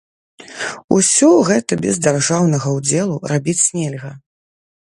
Усё 0.97 1.29
гэта 1.51 1.73
без 1.83 1.95
дзяржаўнага 2.05 2.67
ўдзелу 2.79 3.21
рабіць 3.33 3.59
нельга. 3.81 4.11